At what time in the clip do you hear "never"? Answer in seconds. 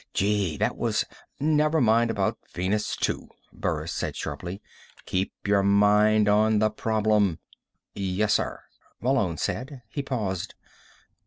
1.39-1.79